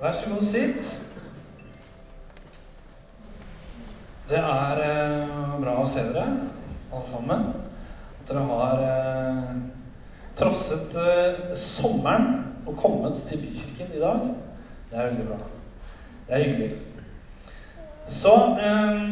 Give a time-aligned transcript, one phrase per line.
[0.00, 0.88] Vær så god, sitt.
[4.28, 6.24] Det er eh, bra å se dere,
[6.90, 7.46] alle sammen.
[8.18, 9.54] At dere har eh,
[10.36, 12.28] trosset eh, sommeren
[12.66, 14.26] og kommet til Bykirken i dag.
[14.90, 15.38] Det er veldig bra.
[16.26, 16.70] Det er hyggelig.
[18.20, 19.04] Så eh,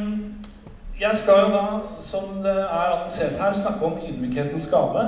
[1.01, 1.67] jeg skal jo da,
[2.11, 5.07] som det er annonsert her, snakke om ydmykhetens gave.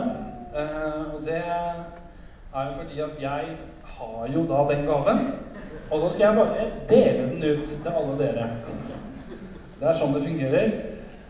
[0.56, 3.58] Eh, og det er jo fordi at jeg
[3.98, 5.28] har jo da den gaven.
[5.90, 8.48] Og så skal jeg bare dele den ut til alle dere.
[9.80, 10.74] Det er sånn det fungerer.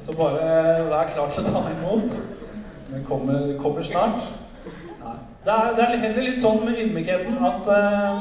[0.06, 0.48] Så bare
[0.88, 2.16] vær klar til å ta imot.
[2.92, 4.22] Den kommer, kommer snart.
[5.02, 5.16] Nei.
[5.46, 8.20] Det er, er heller litt sånn med ydmykheten at eh,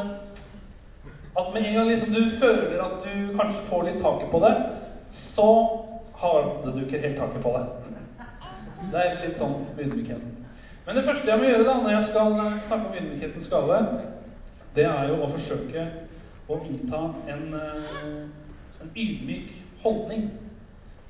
[1.35, 4.53] at med en gang liksom du føler at du kanskje får litt taket på det,
[5.11, 5.49] så
[6.21, 7.63] hadde du ikke helt taket på det.
[8.91, 10.31] Det er litt sånn med ydmykheten.
[10.85, 13.79] Men det første jeg må gjøre da, når jeg skal snakke om ydmykhetens gave,
[14.75, 15.85] det er jo å forsøke
[16.47, 20.29] å innta en, eh, en ydmyk holdning.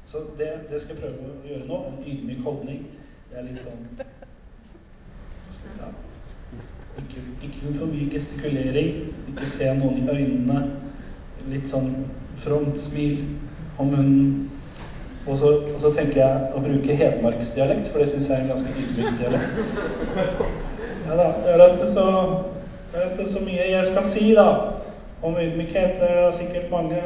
[0.08, 1.82] Så det, det skal jeg prøve å gjøre nå.
[1.90, 2.86] En ydmyk holdning.
[3.32, 3.88] Det er litt sånn
[6.96, 8.92] ikke, ikke for mye gestikulering.
[9.32, 10.62] Ikke se noen i øynene.
[11.52, 11.92] Litt sånn
[12.46, 13.26] frontsmil
[13.82, 14.52] om munnen.
[15.26, 18.52] Og så, og så, tenker jeg å bruke hedmarksdialekt, for det syns jeg er en
[18.54, 19.56] ganske ydmyk dialekt.
[21.06, 22.06] Ja da, det er ikke så,
[23.02, 24.46] ikke så mye jeg skal si, da,
[25.26, 26.00] om ydmykhet.
[26.00, 27.02] Det er sikkert mange,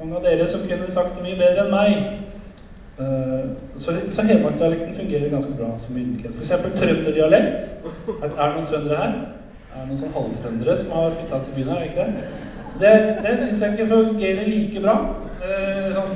[0.00, 2.20] mange av dere som kunne sagt det mye bedre enn meg.
[2.94, 6.36] Uh, så, så hedmarksdialekten fungerer ganske bra som ydmykhet.
[6.38, 6.78] F.eks.
[6.78, 7.70] trønderdialekt.
[8.22, 9.16] Er, det noen trøndere her?
[9.74, 11.86] Er det noen sånn halvtrøndere som har flytta til byen her?
[11.88, 12.26] ikke det?
[12.80, 12.92] Det,
[13.26, 14.96] det syns jeg ikke fungerer like bra.
[15.42, 16.14] Uh, sånn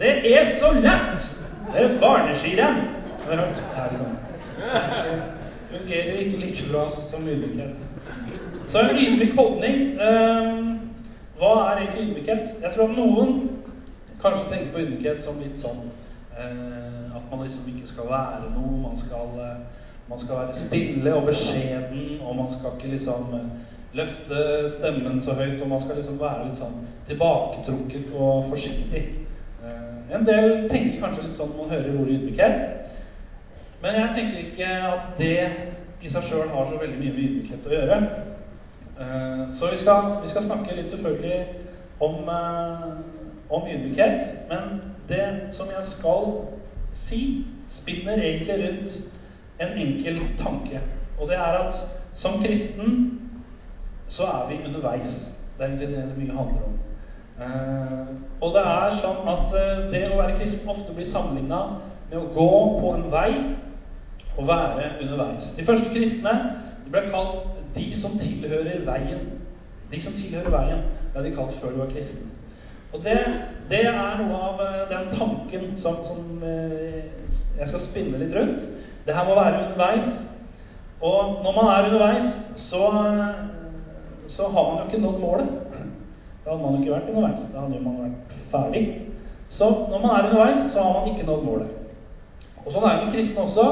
[0.00, 1.32] Det er så lett!
[1.72, 2.82] Det er barneskirenn!
[3.26, 4.16] Liksom
[4.56, 7.85] Det fungerer ikke like bra som ydmykhet.
[8.76, 10.74] Så en ydmyk holdning uh,
[11.40, 12.48] Hva er egentlig ydmykhet?
[12.62, 13.38] Jeg tror at noen
[14.20, 15.86] kanskje tenker på ydmykhet som litt sånn
[16.38, 18.88] Eh, at man liksom ikke skal være noe.
[18.88, 19.58] Man skal, eh,
[20.08, 23.46] man skal være stille og beskjeden, og man skal ikke liksom eh,
[23.92, 25.62] løfte stemmen så høyt.
[25.62, 26.76] Og man skal liksom være litt sånn
[27.08, 29.04] tilbaketrukket og forsiktig.
[30.16, 32.60] En del tenker kanskje litt sånn når man hører ordet ydmykhet.
[33.82, 35.40] Men jeg tenker ikke at det
[36.02, 37.96] i seg sjøl har så veldig mye med ydmykhet å gjøre.
[39.56, 41.40] Så vi skal, vi skal snakke litt selvfølgelig
[42.00, 42.30] om,
[43.50, 44.30] om ydmykhet.
[44.48, 45.26] Men det
[45.56, 46.30] som jeg skal
[47.04, 47.20] si,
[47.68, 48.96] spinner egentlig rundt
[49.60, 50.80] en enkel tanke.
[51.20, 51.74] Og det er at
[52.14, 53.20] som kristen
[54.08, 55.32] så er vi underveis.
[55.58, 56.76] Det er egentlig det det mye handler om.
[57.40, 58.06] Eh,
[58.40, 61.60] og det er sånn at eh, det å være kristen ofte blir sammenligna
[62.10, 63.30] med å gå på en vei
[64.36, 65.50] og være underveis.
[65.56, 66.34] De første kristne
[66.84, 67.44] de ble kalt
[67.76, 69.26] 'de som tilhører veien'.
[69.92, 70.82] De som tilhører veien,
[71.12, 72.30] ble de kalt før de var kristne.
[72.92, 73.18] Og det,
[73.70, 77.04] det, er noe av eh, den tanken som, som eh,
[77.58, 78.64] jeg skal spinne litt rundt.
[79.06, 80.24] Det her må være underveis.
[81.04, 82.82] Og når man er underveis, så,
[84.32, 85.50] så har man jo ikke nådd målet.
[86.44, 87.42] Da hadde man jo ikke vært underveis.
[87.52, 88.84] Da hadde man vært ferdig.
[89.48, 91.74] Så når man er underveis, så har man ikke nådd målet.
[92.64, 93.66] Og sånn er det med kristne også.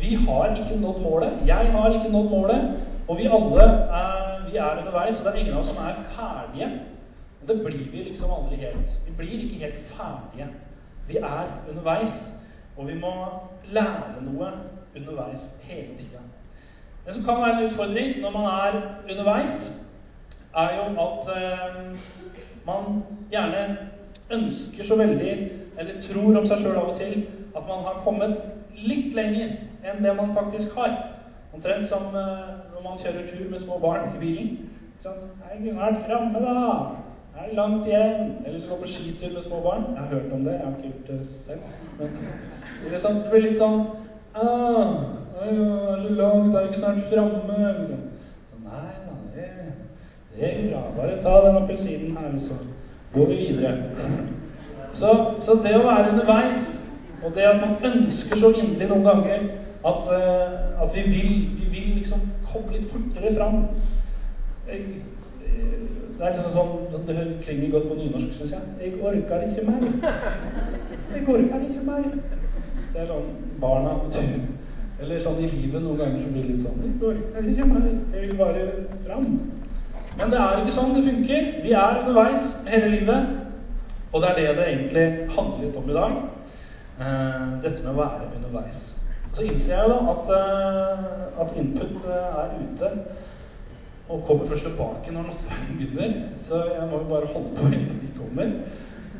[0.00, 1.42] Vi har ikke nådd målet.
[1.46, 2.72] Jeg har ikke nådd målet.
[3.08, 6.02] Og vi alle er, vi er underveis, og det er ingen av oss som er
[6.16, 6.68] ferdige.
[7.42, 8.92] Og det blir vi liksom aldri helt.
[9.06, 10.48] Vi blir ikke helt ferdige.
[11.08, 12.14] Vi er underveis,
[12.76, 13.14] og vi må
[13.68, 14.52] lære noe
[14.96, 16.22] underveis hele tida.
[17.06, 18.80] Det som kan være en utfordring når man er
[19.10, 19.72] underveis,
[20.56, 21.98] er jo at eh,
[22.66, 23.78] man gjerne
[24.30, 27.26] ønsker så veldig, eller tror om seg sjøl av og til,
[27.56, 28.36] at man har kommet
[28.76, 30.94] litt lenger enn det man faktisk har.
[31.52, 34.58] Omtrent som eh, når man kjører tur med små barn i bilen.
[35.02, 35.22] Sånn,
[35.62, 37.02] 'Jeg er framme, da.'
[37.34, 38.36] Det er langt igjen.
[38.46, 39.84] Eller så gå på skitur med små barn.
[39.88, 40.52] Jeg har hørt om det.
[40.52, 41.60] Jeg har ikke gjort det selv.
[41.98, 42.08] Men
[42.92, 43.78] det, sånn, det blir litt sånn
[44.34, 44.92] ah,
[45.32, 47.56] Det er så langt, er ikke snart framme.
[47.78, 48.02] Liksom.
[48.50, 49.48] Så nei da, det,
[50.36, 50.82] det er bra.
[50.98, 52.60] Bare ta den appelsinen her, så
[53.14, 53.72] går vi videre.
[54.92, 55.08] Så,
[55.40, 56.68] så, det å være underveis,
[57.24, 59.48] og det at man ønsker så inderlig noen ganger
[59.88, 63.66] at, uh, at vi, vil, vi vil liksom komme litt fortere fram
[66.18, 67.14] det er liksom sånn, Det
[67.44, 68.60] klinger godt på nynorsk, syns jeg.
[68.80, 69.86] 'Jeg orker ikke mer'.
[71.12, 72.12] 'Jeg orker ikke mer'.
[72.92, 73.96] Det er sånn barna
[75.02, 77.98] Eller sånn i livet noen ganger så blir det litt sånn 'Jeg orker ikke mer'.
[78.12, 78.68] Jeg vil bare
[79.06, 79.26] fram.
[80.18, 81.62] Men det er ikke sånn det funker.
[81.62, 83.26] Vi er underveis hele livet.
[84.12, 86.12] Og det er det det egentlig handler litt om i dag.
[87.00, 89.01] Uh, dette med å være underveis.
[89.32, 92.90] Så innser jeg jo at, uh, at input uh, er ute
[94.12, 96.14] og kommer først tilbake når nattverden begynner.
[96.48, 98.50] Så jeg må jo bare holde på helt til de kommer.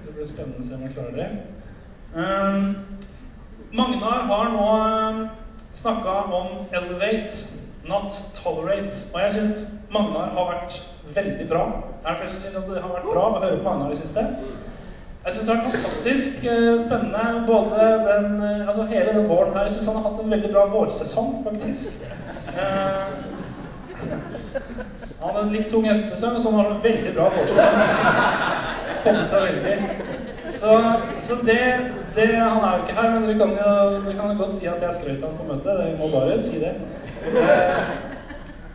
[0.05, 1.29] Det blir spennende å se om jeg klarer det.
[2.12, 2.75] Um,
[3.73, 4.67] Magnar har nå
[5.81, 7.47] snakka om 'elevate',
[7.88, 9.00] not 'tolerate'.
[9.14, 10.76] Og jeg syns Magnar har vært
[11.14, 11.64] veldig bra.
[12.05, 14.26] Jeg syns det har vært bra å høre på Magnar i det siste?
[15.24, 16.38] Jeg syns det har vært fantastisk
[16.86, 18.26] spennende både den,
[18.69, 19.69] altså hele den våren her.
[19.69, 21.92] Jeg syns han har hatt en veldig bra vårsesong, faktisk.
[22.56, 23.06] Uh,
[25.20, 27.76] han hadde en litt tung høstsesong, så han har en veldig bra vårsesong.
[30.62, 30.72] Så,
[31.26, 31.62] så det,
[32.14, 33.70] det, Han er jo ikke her, men dere kan jo,
[34.04, 35.80] dere kan jo godt si at jeg skrøt ham på møtet.
[35.86, 36.75] Vi må bare si det.
[37.30, 37.80] Eh,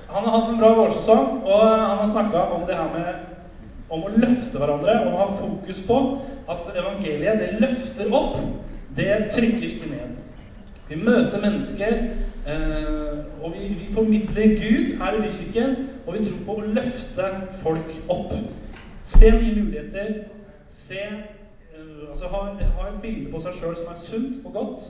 [0.10, 3.37] han har hatt en bra vårsesong, og han har snakka om det her med
[3.90, 5.98] om å løfte hverandre, å ha fokus på
[6.52, 8.40] at evangeliet, det løfter opp.
[8.98, 10.16] Det trykker ikke ned.
[10.88, 11.94] Vi møter mennesker,
[12.48, 15.76] eh, og vi, vi, formidler Gud her i Bykirken.
[16.08, 17.32] Og vi tror på å løfte
[17.64, 18.34] folk opp.
[19.16, 20.14] Se nye muligheter.
[20.88, 22.44] Se eh, altså ha,
[22.78, 24.88] ha, et bilde på seg sjøl som er sunt og godt.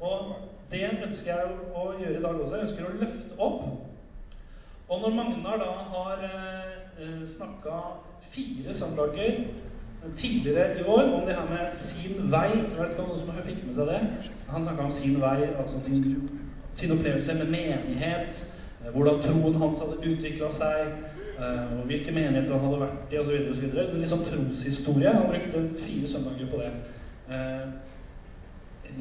[0.00, 0.34] Og
[0.70, 2.56] det ønsker jeg å gjøre i dag også.
[2.56, 3.64] Jeg ønsker å løfte opp.
[4.90, 6.70] Og når Magnar da har eh,
[7.00, 7.80] eh snakka
[8.34, 9.32] fire søndager
[10.16, 12.50] tidligere i år om det her med sin vei.
[12.56, 14.00] Jeg vet ikke om noen som fikk med seg det.
[14.48, 16.30] Han snakka om sin vei, altså sin,
[16.74, 18.40] sin, opplevelse med menighet.
[18.84, 20.94] Eh, hvordan troen hans hadde utvikla seg,
[21.36, 23.68] eh, og hvilke menigheter han hadde vært i, osv.
[23.84, 25.12] En litt sånn troshistorie.
[25.18, 26.72] Han brukte fire søndager på det.
[27.36, 27.68] Eh,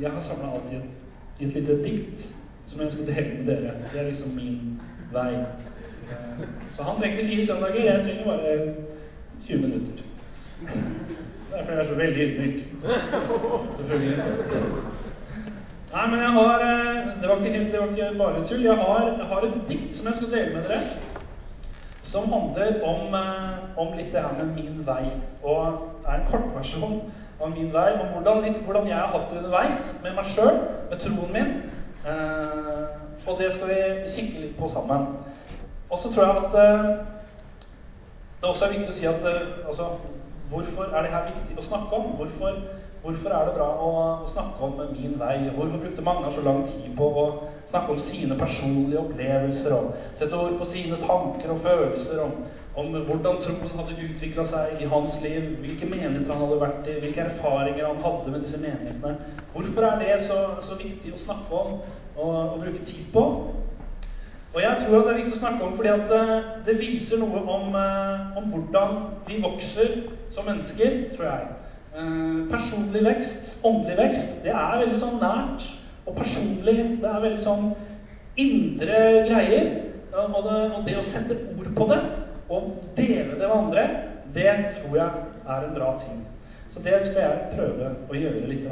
[0.02, 2.28] jeg har samla alt i et, lite dikt
[2.68, 3.78] som jeg skal dele med dere.
[3.94, 4.80] Det er liksom min
[5.14, 5.32] vei.
[6.76, 7.86] Så han trengte fire søndager.
[7.88, 8.76] Jeg trenger bare
[9.48, 10.04] 20 minutter.
[11.50, 12.58] Det er fordi jeg er så veldig ydmyk.
[13.78, 14.18] Selvfølgelig.
[15.94, 18.66] Nei, men jeg har eh, Det var ikke, det var ikke bare tull.
[18.66, 20.82] Jeg har, jeg har, et dikt som jeg skal dele med dere.
[22.04, 25.06] Som handler om, eh, om litt det her med min vei.
[25.44, 27.02] Og er en kortversjon
[27.42, 27.90] av min vei.
[28.02, 31.52] Om hvordan, litt, hvordan jeg har hatt det underveis med meg sjøl, med troen min.
[32.06, 32.86] Eh,
[33.28, 33.82] og det skal vi
[34.16, 35.08] kikke litt på sammen.
[35.90, 37.19] Og så tror jeg at
[38.42, 39.92] eh, er også viktig å si at eh, altså,
[40.50, 42.06] Hvorfor er det her viktig å snakke om?
[42.18, 42.56] Hvorfor,
[43.04, 43.90] hvorfor er det bra å,
[44.32, 45.36] snakke om min vei?
[45.54, 47.26] Hvorfor brukte mange så lang tid på å
[47.70, 49.76] snakke om sine personlige opplevelser?
[49.78, 52.34] Og sette ord på sine tanker og følelser om,
[52.82, 56.98] om hvordan troen hadde utvikla seg i hans liv, hvilke menigheter han hadde vært i,
[57.06, 59.38] hvilke erfaringer han hadde med disse menighetene.
[59.54, 61.78] Hvorfor er det så, så viktig å snakke om
[62.18, 63.28] og, og bruke tid på?
[64.54, 67.42] Og jeg tror det er viktig å snakke om fordi at eh, det viser noe
[67.54, 68.96] om, eh, om hvordan
[69.28, 69.92] vi vokser
[70.34, 71.52] som mennesker, tror jeg.
[71.94, 75.68] Eh, personlig vekst, åndelig vekst, det er veldig sånn nært
[76.08, 76.78] og personlig.
[77.04, 77.70] Det er veldig sånn
[78.42, 79.70] indre greier.
[80.10, 82.00] Og det, og det å sette ord på det
[82.50, 83.84] og dele det med andre,
[84.34, 84.50] det
[84.80, 86.24] tror jeg er en bra ting.
[86.74, 88.66] Så det skal jeg prøve å gjøre litt.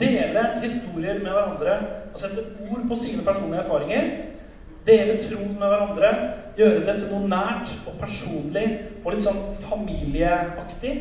[0.00, 1.76] Dele historier med hverandre
[2.14, 4.08] og sette ord på sine personlige erfaringer
[4.86, 6.10] Dele troen med hverandre.
[6.58, 8.66] Gjøre det til noe nært og personlig
[9.04, 10.94] og litt sånn familieaktig.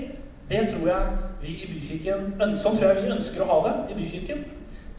[0.50, 2.26] Det tror jeg vi i Bykirken
[2.60, 4.42] Sånn tror jeg vi ønsker å ha det i Bykirken.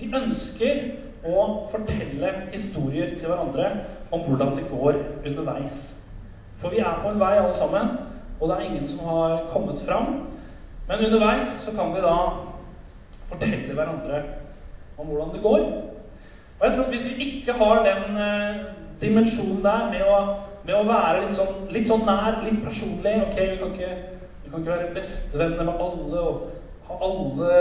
[0.00, 0.84] Vi ønsker
[1.28, 3.72] å fortelle historier til hverandre
[4.10, 4.96] om hvordan det går
[5.28, 5.74] underveis.
[6.60, 7.90] For vi er på en vei, alle sammen,
[8.40, 10.14] og det er ingen som har kommet fram.
[10.88, 12.14] Men underveis så kan vi da
[13.28, 14.22] fortelle hverandre
[14.98, 15.68] om hvordan det går.
[16.60, 18.56] Og jeg tror at Hvis vi ikke har den eh,
[19.00, 20.16] dimensjonen der med å,
[20.64, 23.92] med å være litt sånn, litt sånn, nær, litt personlig ok, Vi kan ikke,
[24.44, 26.48] vi kan ikke være bestevenner med alle og
[26.90, 27.54] ha alle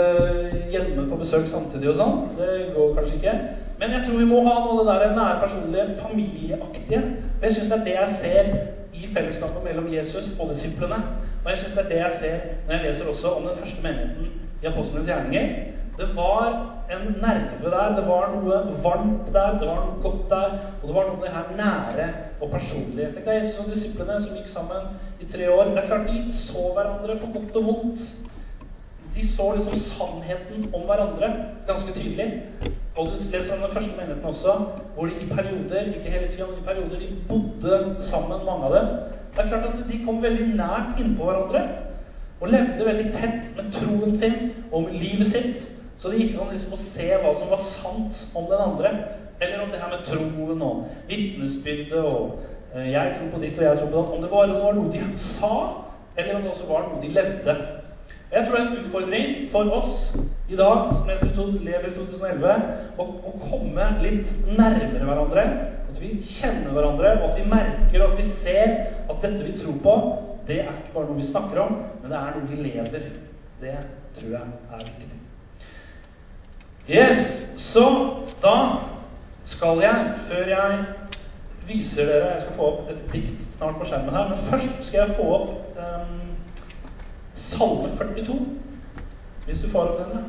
[0.72, 2.20] hjemme på besøk samtidig og sånn.
[2.36, 3.34] Det går kanskje ikke.
[3.80, 7.02] Men jeg tror vi må ha noe det der nære, personlige, familieaktige.
[7.38, 8.52] Og jeg syns det er det jeg ser
[8.92, 10.98] i fellesskapet mellom Jesus og disiplene.
[11.44, 13.82] Og jeg syns det er det jeg ser når jeg leser også om den første
[13.86, 15.54] menigheten i Apostlenes gjerninger.
[16.00, 16.46] Det var
[16.90, 20.54] en nerve der, det var noe varmt der, det var noe godt der.
[20.80, 22.06] Og det var noe av det her nære
[22.40, 23.10] og personlige.
[23.16, 24.86] Tenk deg Jesus og disiplene som gikk sammen
[25.20, 25.74] i tre år.
[25.74, 28.06] Det er klart De så hverandre på godt og vondt.
[29.14, 31.28] De så liksom sannheten om hverandre
[31.68, 32.28] ganske tydelig.
[32.96, 34.54] Og du leser om den første menigheten også,
[34.94, 38.88] hvor de i perioder ikke hele tiden, i perioder de bodde sammen, mange av dem.
[39.34, 41.66] Det er klart at de kom veldig nært innpå hverandre.
[42.40, 44.40] Og levde veldig tett med troen sin
[44.72, 45.60] og med livet sitt.
[46.00, 48.92] Så det gikk an liksom å se hva som var sant om den andre.
[49.40, 52.40] Eller om det her med troen og vitnesbyrdet og
[52.74, 54.14] eh, 'jeg tror på ditt og jeg tror på datt'.
[54.14, 55.54] Om det var, var, noe de sa,
[56.16, 57.56] eller om det også var noe de levde.
[58.32, 60.16] Jeg tror det er en utfordring for oss
[60.48, 60.78] i dag,
[61.34, 62.54] som lever i 2011,
[62.98, 65.44] å, å komme litt nærmere hverandre
[65.90, 68.76] At vi kjenner hverandre, og at vi merker og at vi ser
[69.10, 69.96] at dette vi tror på,
[70.46, 73.08] det er ikke bare noe vi snakker om, men det er noe vi lever.
[73.60, 73.78] Det
[74.18, 75.19] tror jeg er viktig.
[76.90, 78.68] Yes, så da
[79.44, 80.84] skal jeg, før jeg
[81.66, 84.98] viser dere Jeg skal få opp et dikt snart på skjermen her, men først skal
[84.98, 86.16] jeg få opp um,
[87.34, 88.38] Salme 42.
[89.44, 90.24] Hvis du får opp denne.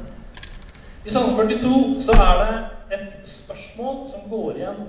[1.05, 4.85] I Salme 42 så er det et spørsmål som går igjen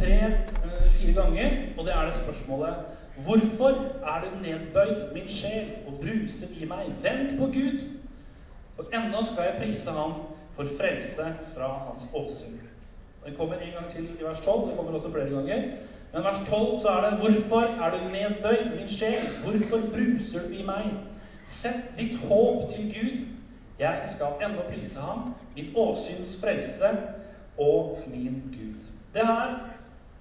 [0.00, 2.74] tre-fire ganger, og det er det spørsmålet
[3.22, 3.78] Hvorfor
[4.10, 6.90] er du nedbøyd, min sjel, og bruser i meg?
[7.06, 7.82] Vent på Gud,
[8.74, 12.60] for ennå skal jeg prise ham for frelse fra hans åsyn.
[13.26, 14.68] Den kommer en gang til i vers 12.
[14.68, 15.62] Det kommer også flere ganger.
[16.12, 19.22] Men vers 12 så er det Hvorfor er du nedbøyd, min sjel?
[19.44, 20.92] Hvorfor bruser du i meg?
[21.62, 23.18] Sett ditt håp til Gud.
[23.78, 26.90] Jeg skal ennå prise ham, mitt åsyns frelse
[27.58, 28.80] og min Gud.
[29.14, 29.54] Det her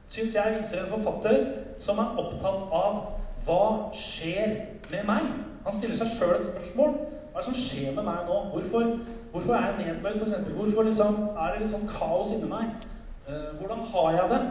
[0.09, 1.45] syns jeg viser en forfatter
[1.79, 2.97] som er opptatt av
[3.45, 3.63] hva
[3.95, 4.55] skjer
[4.91, 5.29] med meg.
[5.65, 6.95] Han stiller seg sjøl et spørsmål.
[7.31, 8.39] Hva er det som skjer med meg nå?
[8.53, 8.89] Hvorfor,
[9.31, 10.53] hvorfor er jeg nedbøyd, f.eks.?
[10.55, 12.87] Hvorfor liksom, er det litt sånn kaos inni meg?
[13.27, 14.41] Uh, hvordan har jeg det?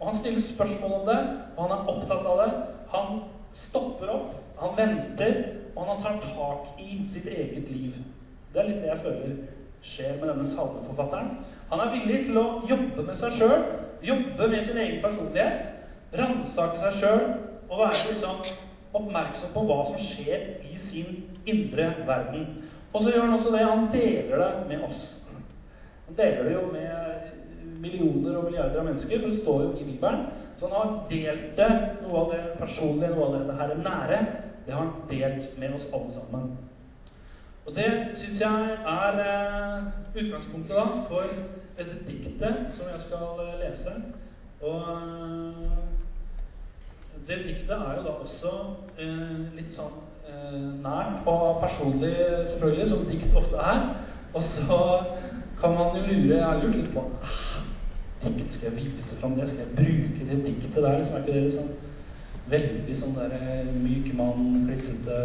[0.00, 1.20] Og Han stiller spørsmål om det,
[1.56, 2.50] og han er opptatt av det.
[2.94, 3.18] Han
[3.66, 5.40] stopper opp, han venter,
[5.76, 7.98] og han tar tak i sitt eget liv.
[8.52, 9.34] Det er litt det jeg føler
[9.82, 11.30] skjer med denne salmeforfatteren.
[11.70, 13.62] Han er villig til å jobbe med seg sjøl,
[14.04, 15.70] jobbe med sin egen personlighet,
[16.16, 17.22] ransake seg sjøl
[17.70, 18.42] og være liksom
[18.98, 22.48] oppmerksom på hva som skjer i sin indre verden.
[22.92, 23.64] Og så gjør han også det.
[23.64, 25.02] Han deler det med oss.
[26.06, 27.28] Han deler det jo med
[27.80, 30.26] millioner og milliarder av mennesker, for det står jo i Bibelen.
[30.58, 31.70] Så han har delt det,
[32.02, 34.18] noe av det personlige, noe av det her nære,
[34.66, 36.50] det har han delt med oss alle sammen.
[37.66, 41.32] Og det syns jeg er eh, utgangspunktet da for
[41.78, 43.94] dette diktet som jeg skal eh, lese.
[44.60, 45.80] Og eh,
[47.28, 48.54] det diktet er jo da også
[49.54, 50.00] litt sånn
[50.84, 52.14] nært og personlig,
[52.52, 53.84] selvfølgelig, som dikt ofte er.
[54.34, 54.78] Og så
[55.60, 57.60] kan man jo lure Jeg har lurt litt på ah,
[58.24, 59.48] dikt, Skal jeg vise fram det?
[59.48, 61.06] Skal jeg bruke det diktet der?
[61.06, 61.72] som er ikke det sånn
[62.50, 65.18] veldig sånn der eh, myk mann, klissete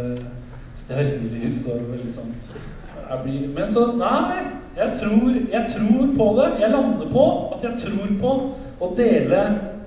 [0.84, 2.34] stjernelys og veldig sånn
[3.56, 4.44] Men så Nei,
[4.76, 6.50] jeg tror, jeg tror på det.
[6.60, 8.34] Jeg lander på at jeg tror på
[8.84, 9.42] å dele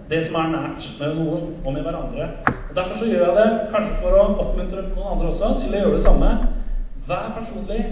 [0.09, 2.29] det som er nært med noen og med hverandre.
[2.69, 5.83] Og Derfor så gjør jeg det kanskje for å oppmuntre noen andre også til å
[5.83, 6.31] gjøre det samme.
[7.09, 7.83] Vær personlig.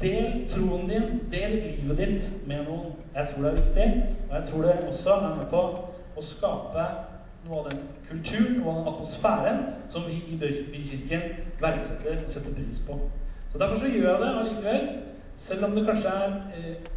[0.00, 2.96] Del troen din, del livet ditt med noen.
[3.14, 3.84] Jeg tror det er viktig,
[4.28, 5.60] og jeg tror det også er med på
[6.18, 6.86] å skape
[7.44, 9.62] noe av den kulturen, av den atmosfæren
[9.94, 11.24] som vi i Bykirken
[11.62, 12.98] verdsetter og setter pris på.
[13.52, 14.90] Så Derfor så gjør jeg det allikevel,
[15.46, 16.92] selv om det kanskje er eh,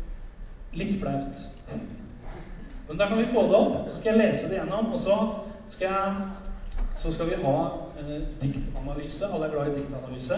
[0.74, 1.46] litt flaut.
[2.88, 5.16] Men da kan vi få det opp, så skal jeg lese det gjennom, og så
[5.70, 6.14] skal, jeg,
[7.02, 7.56] så skal vi ha
[8.00, 9.28] eh, diktanalyse.
[9.28, 10.38] Alle er glad i diktanalyse.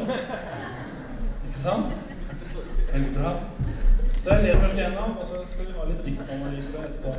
[1.48, 1.94] Ikke sant?
[2.94, 3.36] Veldig bra.
[4.24, 7.14] Så jeg leser først gjennom, og så skal vi ha litt diktanalyse etterpå.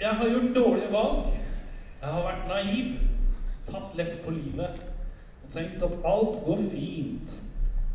[0.00, 1.28] Jeg har gjort dårlige valg.
[2.00, 2.96] Jeg har vært naiv,
[3.66, 4.80] tatt lett på livet
[5.44, 7.36] og tenkt at alt går fint.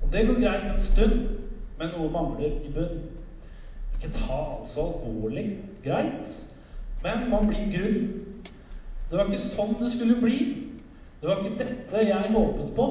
[0.03, 1.19] Og det går greit en stund,
[1.79, 3.03] men noe mangler i bunn.
[4.01, 5.59] Ikke ta altså alvorlig.
[5.83, 6.37] Greit,
[7.03, 8.07] men man blir grunn.
[9.09, 10.37] Det var ikke sånn det skulle bli.
[11.21, 12.85] Det var ikke dette jeg håpet på.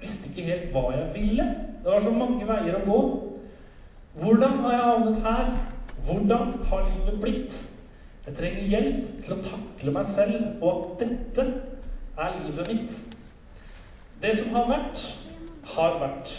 [0.00, 1.46] Visste ikke helt hva jeg ville.
[1.82, 3.00] Det var så mange veier å gå.
[4.16, 5.50] Hvordan har jeg havnet her?
[6.06, 7.58] Hvordan har livet blitt?
[8.26, 11.44] Jeg trenger hjelp til å takle meg selv, og at dette
[12.24, 12.96] er livet mitt.
[14.22, 15.04] Det som har vært,
[15.76, 16.32] har vært.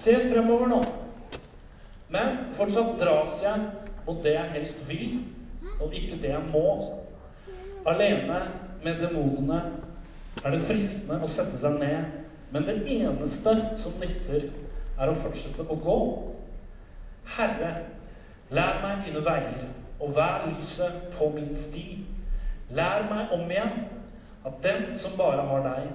[0.00, 0.80] Se fremover nå.
[2.08, 3.66] Men fortsatt dras jeg
[4.06, 5.18] mot det jeg helst vil,
[5.78, 6.70] og ikke det jeg må.
[7.88, 8.38] Alene
[8.82, 9.58] med demonene
[10.44, 12.16] er det fristende å sette seg ned,
[12.54, 14.48] men det eneste som nytter,
[14.98, 15.98] er å fortsette å gå.
[17.36, 17.72] Herre,
[18.50, 19.68] lær meg dine veier
[20.00, 21.84] og vær lyset på min sti.
[22.74, 23.84] Lær meg om igjen
[24.48, 25.92] at den som bare har deg,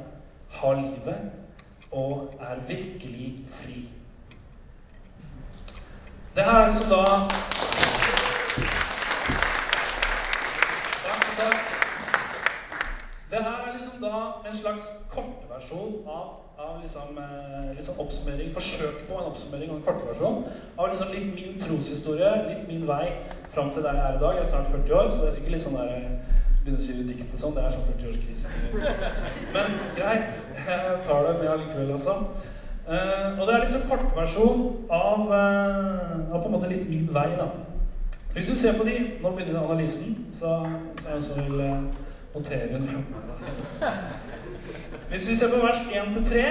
[0.53, 3.27] har livet og er virkelig
[3.59, 3.81] fri.
[6.35, 7.03] Det her er altså da
[13.31, 14.15] Det her er liksom da
[14.49, 17.19] en slags kortversjon av av liksom,
[17.77, 20.43] liksom oppsummering, forsøk på en oppsummering og en kortversjon
[20.77, 23.07] av liksom litt min troshistorie, litt min vei
[23.55, 24.37] fram til der jeg er i dag.
[24.37, 26.11] Jeg er snart 40 år, så det er sikkert litt sånn der eh,
[26.61, 27.55] begynne å skrive dikt og sånn.
[27.57, 28.47] Det er sånn 40-årskrise.
[29.55, 30.29] Men greit,
[30.69, 32.19] jeg tar det med allikevel, altså.
[32.87, 37.29] Uh, og det er liksom kortversjon av, uh, av på en måte litt min vei,
[37.39, 37.45] da.
[38.33, 40.57] Hvis du ser på de Nå begynner analysen, så,
[40.99, 41.85] så jeg også vil uh,
[42.35, 42.81] notere
[45.13, 46.43] Hvis vi ser på vers 1-3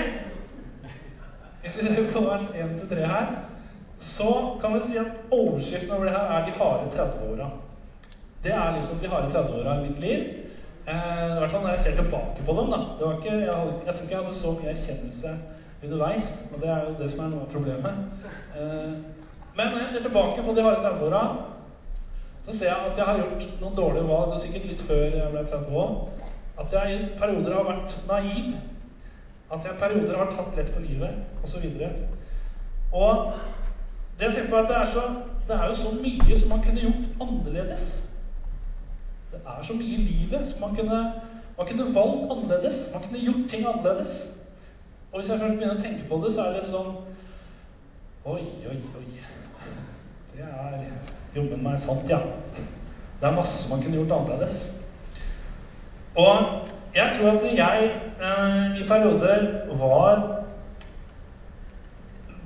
[1.67, 3.31] Hvis vi ser på vers 1-3 her,
[4.01, 7.51] så kan vi si at overskriften over det her er de harde 30-åra.
[8.43, 10.25] Det er liksom de harde 30-åra i mitt liv.
[10.89, 12.73] I hvert fall når jeg ser tilbake på dem.
[12.73, 12.81] da.
[13.13, 15.37] Ikke, jeg, jeg tror ikke jeg hadde så mye erkjennelse
[15.85, 16.29] underveis.
[16.53, 17.95] Og det er jo det som er noe av problemet.
[18.57, 18.93] Eh,
[19.57, 21.23] men når jeg ser tilbake på de harde 30-åra,
[22.47, 25.33] så ser jeg at jeg har gjort noen dårlige valg, og sikkert litt før jeg
[25.33, 25.93] ble 30 år.
[26.63, 28.55] At jeg i perioder har vært naiv.
[29.53, 31.67] At jeg i perioder har tatt lett på livet, osv.
[32.93, 33.35] Og, og
[34.19, 35.05] det jeg ser på, er at det er, så,
[35.49, 37.87] det er jo så mye som man kunne gjort annerledes.
[39.33, 41.01] Det er så mye i livet som man kunne,
[41.59, 42.89] man kunne valgt annerledes.
[42.93, 44.29] Man kunne gjort ting annerledes.
[45.13, 46.93] Og hvis jeg først begynner å tenke på det, så er det sånn
[48.23, 49.07] Oi, oi, oi.
[50.33, 50.85] Det er
[51.35, 52.21] jobben meg sant, ja.
[53.21, 54.63] Det er masse man kunne gjort annerledes.
[56.17, 56.63] Og
[56.95, 57.91] jeg tror at jeg
[58.23, 59.45] eh, i perioder
[59.81, 60.23] var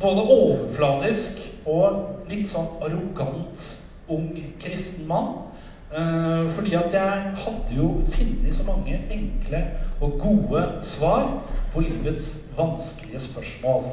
[0.01, 3.69] både overfladisk og litt sånn arrogant
[4.11, 4.31] ung
[4.63, 5.37] kristen mann.
[5.93, 9.63] Eh, fordi at jeg hadde jo funnet så mange enkle
[10.01, 10.65] og gode
[10.97, 11.29] svar
[11.77, 13.85] på livets vanskelige spørsmål.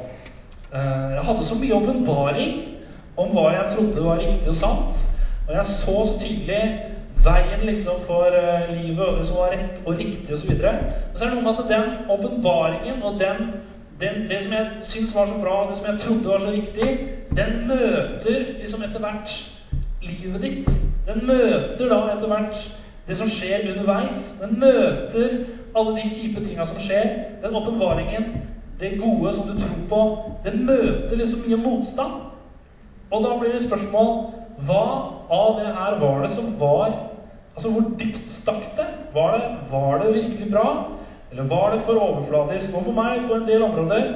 [0.74, 2.54] Eh, jeg hadde så mye åpenbaring
[3.20, 5.02] om hva jeg trodde var riktig og sant.
[5.48, 6.62] Og jeg så så tydelig
[7.24, 10.50] veien liksom for uh, livet og det som var rett og riktig osv.
[10.50, 13.50] Men så er det noe med at den åpenbaringen og den,
[14.00, 16.88] den, det som jeg syntes var så bra, det som jeg trodde var så riktig,
[17.36, 19.36] den møter liksom etter hvert
[20.02, 20.72] livet ditt.
[21.08, 22.60] Den møter da etter hvert
[23.08, 24.32] det som skjer underveis.
[24.40, 25.38] Den møter
[25.74, 27.10] alle de kjipe tinga som skjer.
[27.42, 28.30] Den åpenbaringen,
[28.80, 30.02] det gode som du tror på,
[30.44, 32.22] den møter liksom mye motstand.
[33.10, 34.14] Og da blir det spørsmål
[34.66, 34.84] hva
[35.34, 37.00] av det her var det som var
[37.54, 38.84] Altså, hvor dypt stakk det?
[39.14, 39.50] Var, det?
[39.70, 40.88] var det virkelig bra?
[41.30, 42.72] Eller var det for overfladisk?
[42.74, 44.08] Og for meg, på en del områder,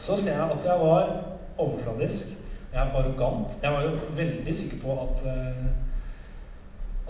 [0.00, 1.10] så ser jeg at jeg var
[1.58, 2.30] overfladisk.
[2.72, 3.52] Jeg var arrogant.
[3.62, 5.66] Jeg var jo veldig sikker på at uh,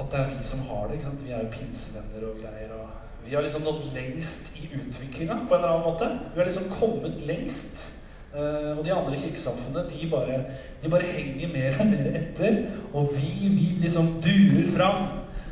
[0.00, 0.98] at det er vi som har det.
[1.22, 2.74] Vi er jo pinsevenner og greier.
[2.80, 2.88] Og
[3.26, 6.18] vi har liksom nådd lengst i utviklinga på en eller annen måte.
[6.34, 7.92] Vi har liksom kommet lengst.
[8.32, 10.44] Uh, og de andre kirkesamfunnene de bare,
[10.82, 12.62] de bare henger mer og mer etter.
[12.92, 15.02] Og vi, vi liksom durer fram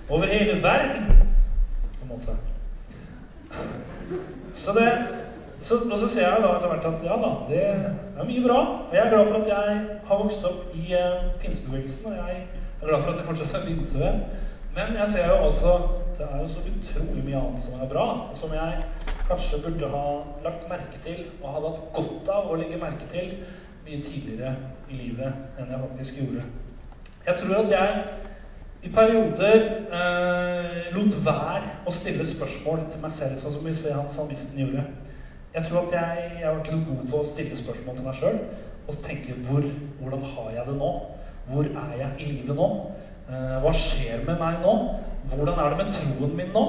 [0.09, 1.28] over hele verden,
[1.98, 2.37] på en måte.
[4.54, 4.88] Så det,
[5.62, 8.59] så, og så ser jeg da etter hvert at ja da, det er mye bra.
[8.88, 12.06] Og jeg er glad for at jeg har vokst opp i uh, pinsebevegelsen.
[12.06, 12.46] Og jeg
[12.83, 14.24] er glad for at jeg fortsatt er pinsevenn.
[14.74, 15.76] Men jeg ser jo også
[16.20, 18.06] det er jo så utrolig mye annet som er bra,
[18.37, 18.80] som jeg
[19.24, 20.06] kanskje burde ha
[20.44, 23.30] lagt merke til og hadde hatt godt av å legge merke til
[23.87, 24.52] mye tidligere
[24.90, 26.44] i livet enn jeg faktisk gjorde.
[27.24, 27.96] Jeg tror at jeg
[28.80, 33.96] i perioder eh, lot være å stille spørsmål til meg selv, sånn som vi ser
[33.96, 34.85] han salmisten gjorde.
[35.54, 38.20] Jeg tror at jeg, jeg var ikke noe god på å stille spørsmål til meg
[38.20, 38.38] sjøl
[38.88, 39.64] og tenke hvor,
[39.98, 40.94] hvordan har jeg det nå?
[41.48, 42.68] Hvor er jeg i livet nå?
[43.28, 44.76] Eh, hva skjer med meg nå?
[45.30, 46.64] Hvordan er det med troen min nå?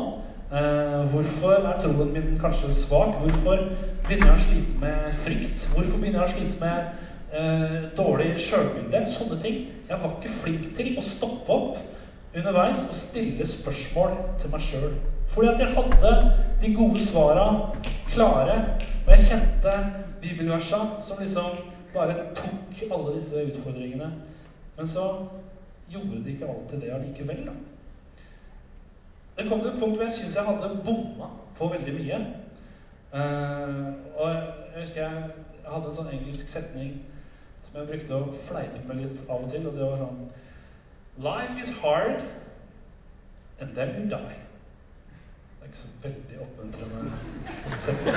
[0.51, 3.15] Eh, hvorfor er troen min kanskje svak?
[3.21, 3.63] Hvorfor
[4.07, 5.69] begynner jeg å slite med frykt?
[5.71, 9.05] Hvorfor begynner jeg å slite med eh, dårlig sjølbilde?
[9.15, 9.63] Sånne ting.
[9.87, 14.93] Jeg var ikke flink til å stoppe opp underveis og stille spørsmål til meg sjøl.
[15.31, 16.13] Fordi at jeg hadde
[16.61, 17.45] de gode svara
[18.11, 18.57] klare,
[19.05, 19.75] og jeg kjente
[20.21, 21.61] bibelversa som liksom
[21.93, 24.11] bare tok alle disse utfordringene.
[24.77, 25.07] Men så
[25.91, 27.45] gjorde de ikke alltid det allikevel.
[27.45, 27.55] da.
[29.37, 32.19] Det kom til et punkt hvor jeg syntes jeg hadde bomma på veldig mye.
[33.13, 35.23] Uh, og jeg husker jeg,
[35.67, 36.93] hadde en sånn engelsk setning
[37.65, 40.21] som jeg brukte å fleipe med litt av og til, og det var sånn
[41.21, 42.23] Life is hard,
[43.59, 44.37] and then you die.
[45.59, 47.01] Det er ikke så veldig oppmuntrende
[47.85, 48.15] setning.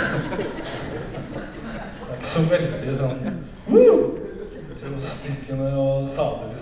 [1.99, 3.99] Det er ikke så veldig sånn Woo!
[4.81, 6.54] Trosstykkende og liksom.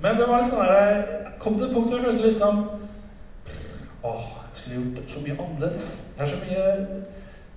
[0.00, 2.64] Men det var litt sånn der, jeg kom til et punkt hvor jeg følte liksom
[4.06, 5.94] Åh, jeg skulle gjort så mye annerledes.
[6.16, 7.00] Jeg er så mye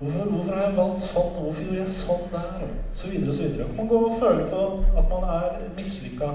[0.02, 1.28] Hvorfor, hvorfor, har jeg valgt sånn?
[1.36, 2.62] Hvorfor gjorde jeg sånn der?
[2.98, 3.66] Så videre og så videre.
[3.76, 4.62] Man går og føler på
[4.98, 6.30] at man er mislykka,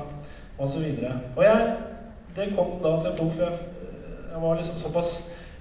[0.58, 1.18] og så videre.
[1.36, 1.66] Og jeg,
[2.38, 3.60] det kom da til et punkt hvor jeg,
[4.32, 5.12] jeg var liksom såpass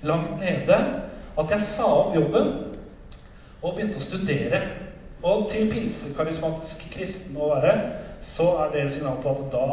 [0.06, 0.78] langt nede
[1.36, 2.52] at jeg sa opp jobben
[3.62, 4.62] og begynte å studere.
[5.26, 7.74] Og til pinsekarismatisk kristen å være,
[8.36, 9.66] så er det et signal på at da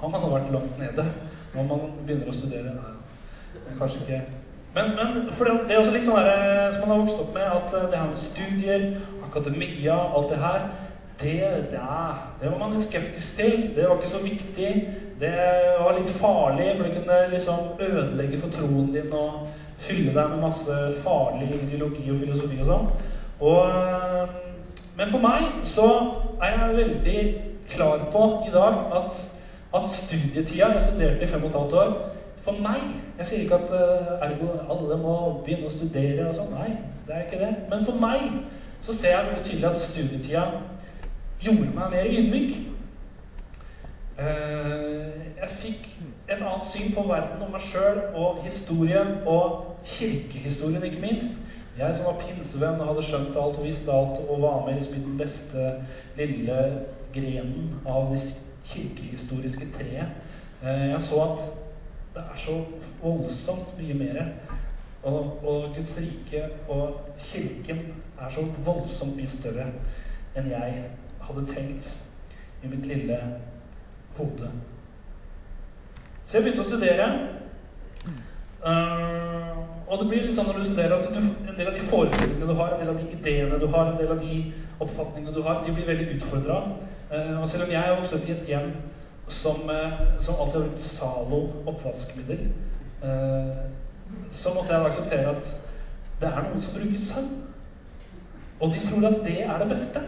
[0.00, 1.06] har hadde vært langt nede.
[1.54, 2.74] Når man begynner å studere.
[2.78, 4.20] Nei, kanskje ikke
[4.76, 7.30] men, men for det, det, er også litt sånn her, som man har vokst opp
[7.34, 8.82] med, at det her med studier,
[9.24, 10.66] akademia, alt det her
[11.20, 13.70] det, ja, det var man skeptisk til.
[13.74, 14.68] Det var ikke så viktig.
[15.20, 15.32] Det
[15.80, 19.48] var litt farlig, for det kunne liksom ødelegge for troen din og
[19.82, 22.86] fylle deg med masse farlig ideologi og filosofi og sånn.
[23.40, 24.38] Og,
[24.98, 25.88] men for meg så
[26.38, 27.18] er jeg veldig
[27.74, 29.18] klar på i dag at,
[29.74, 32.14] at studietida Jeg studerte i fem og et halvt år.
[32.42, 32.80] For meg
[33.18, 36.52] Jeg sier ikke at uh, ergo alle må begynne å studere og sånn.
[36.54, 36.70] Nei,
[37.06, 37.52] det er ikke det.
[37.70, 38.28] Men for meg
[38.86, 40.44] så ser jeg veldig tydelig at studietida
[41.42, 42.52] gjorde meg mer ydmyk.
[44.18, 45.90] Uh, jeg fikk
[46.28, 51.36] et annet syn på verden og meg sjøl og historien og kirkehistorien, ikke minst.
[51.78, 54.96] Jeg som var pinsevenn og hadde skjønt alt og visste alt og var med liksom
[54.98, 55.66] i den beste
[56.18, 56.56] lille
[57.14, 58.24] grenen av det
[58.72, 60.18] kirkehistoriske treet.
[60.62, 61.38] Uh, jeg så at
[62.14, 62.56] det er så
[63.02, 64.22] voldsomt mye mer.
[65.02, 67.78] Og, og, Guds rike og Kirken
[68.20, 69.68] er så voldsomt mye større
[70.36, 70.80] enn jeg
[71.22, 71.92] hadde tenkt
[72.64, 73.18] i mitt lille
[74.16, 74.50] hode.
[76.26, 77.08] Så jeg begynte å studere.
[78.58, 79.54] Uh,
[79.88, 82.48] og det blir litt sånn når du studerer at du, en del av de forestillingene
[82.50, 84.40] du har, en del av de ideene du har, en del av de
[84.84, 86.58] oppfatningene du har, de blir veldig utfordra.
[87.12, 88.72] Uh, og selv om jeg er vokst opp i et hjem
[89.28, 92.48] som, uh, som alltid har brukt Zalo oppvaskmiddel,
[94.32, 95.50] så måtte jeg akseptere at
[96.20, 97.28] det er noen som bruker søvn.
[98.60, 100.00] Og de tror at det er det beste.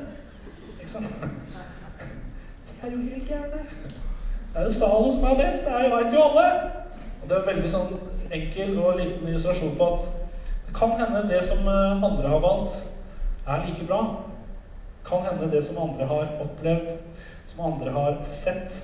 [0.80, 1.12] Ikke sant?
[1.20, 3.60] De er jo helt gærne.
[4.54, 5.68] Det er jo Zalo som er best.
[5.68, 6.46] Det veit jo alle.
[7.22, 7.92] Og det er veldig sånn
[8.34, 10.08] enkel og liten illustrasjon på at
[10.66, 12.76] det kan hende det som eh, andre har valgt,
[13.46, 14.00] er like bra.
[15.10, 16.90] Kan hende det som andre har opplevd,
[17.50, 18.74] som andre har sett,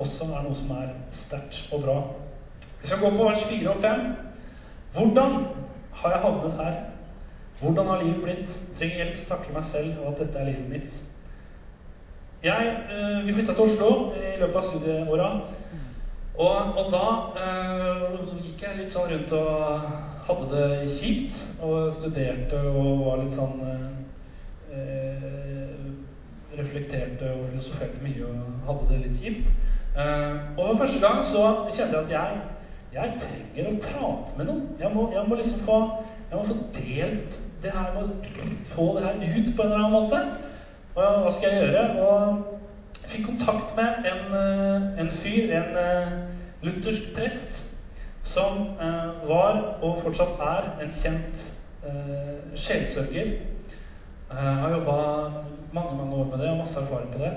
[0.00, 1.96] også er noe som er sterkt og bra.
[2.80, 4.06] Vi skal gå på vers 4 og 5.
[4.96, 5.36] Hvordan
[6.00, 6.78] har jeg havnet her?
[7.60, 8.56] Hvordan har livet blitt?
[8.78, 10.96] Trenger hjelp til å takle meg selv og at dette er livet mitt.
[12.44, 15.28] Jeg, eh, vi flytta til Oslo i løpet av studieåra.
[16.36, 17.06] Og, og, da
[17.40, 19.86] øh, gikk jeg litt sånn rundt og
[20.28, 21.40] hadde det kjipt.
[21.64, 23.86] Og studerte og var litt sånn eh,
[26.56, 29.48] Reflekterte og filosoferte mye og hadde det litt kjipt.
[29.96, 32.40] Eh, og for første gang så kjente jeg at jeg,
[32.92, 34.66] jeg trenger å prate med noen.
[34.80, 35.78] Jeg må, jeg må liksom få,
[36.30, 38.02] jeg må få delt det her, må
[38.74, 40.20] få det her ut på en eller annen måte.
[40.96, 41.86] Og hva skal jeg gjøre?
[42.04, 45.80] Og jeg fikk kontakt med en, eh, en fyr, en
[46.66, 47.64] luthersk prest,
[48.26, 48.64] som
[49.28, 51.44] var, og fortsatt er, en kjent
[51.86, 53.28] uh, sjelsørger.
[54.30, 54.96] Jeg har jobba
[55.72, 57.32] mange mange år med det og masse erfaring på det.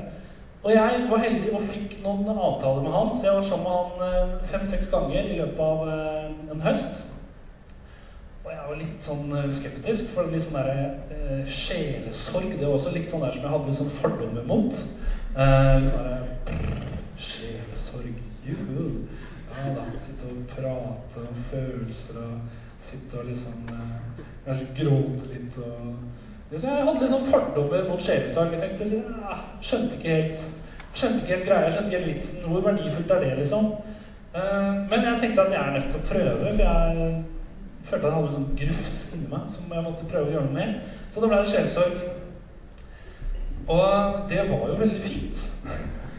[0.63, 4.09] Og jeg var heldig og fikk noen avtaler med han, så jeg var sammen med
[4.15, 5.87] han fem-seks ganger i løpet av
[6.55, 7.05] en høst.
[8.49, 10.69] Og jeg var litt sånn eh, skeptisk, for litt sånn der,
[11.13, 14.79] eh, sjelesorg Det var også litt sånn der som jeg hadde litt sånn fordommer mot.
[15.35, 16.23] Eh, litt sånn der,
[17.19, 19.05] Sjelesorg Juhu.
[19.51, 19.85] Ja da.
[20.01, 25.99] Sitte og prate om følelser og sitte og liksom eh, Kanskje gråte litt og
[26.51, 28.55] liksom, Jeg hadde litt sånn fordommer mot sjelesorg.
[28.55, 30.47] Jeg tenkte ja, Skjønte ikke helt
[30.97, 32.45] Skjønte ikke helt greia, skjønte ikke helt vitsen.
[32.49, 33.67] Hvor verdifullt er det, liksom?
[34.33, 37.11] Eh, men jeg tenkte at jeg er nødt til å prøve, for jeg
[37.89, 40.47] følte at jeg hadde en sånn grufs inni meg som jeg måtte prøve å gjøre
[40.49, 40.97] noe med.
[41.13, 42.01] Så da ble det sjelesorg.
[43.69, 45.37] Og det var jo veldig fint.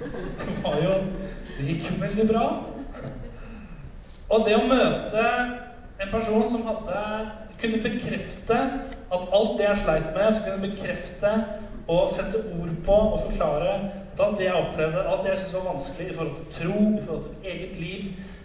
[0.01, 0.95] Det var jo
[1.59, 2.45] Det gikk jo veldig bra.
[4.31, 5.25] Og det å møte
[6.01, 7.01] en person som hadde
[7.61, 8.61] kunne bekrefte
[9.15, 11.33] at alt det jeg sleit med, så kunne bekrefte
[11.89, 13.73] og sette ord på og forklare
[14.13, 16.79] at alt det jeg opplevde, alt det jeg syntes var vanskelig i forhold til tro,
[16.99, 18.03] i forhold til eget liv,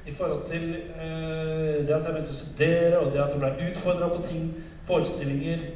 [0.07, 3.69] i forhold til øh, det at jeg begynte å studere, og det at jeg ble
[3.69, 4.47] utfordra på ting,
[4.87, 5.67] forestillinger,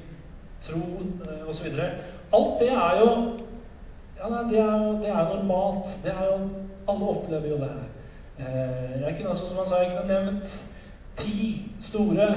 [0.66, 1.68] tro øh, osv.
[2.34, 3.12] Alt det er jo
[4.20, 5.86] ja, det er det er normalt.
[6.04, 6.50] Det er jo,
[6.90, 7.88] alle opplever jo det her.
[8.40, 10.68] Eh, jeg kunne altså, som han sa, jeg kunne nevnt
[11.18, 11.36] ti
[11.82, 12.28] store,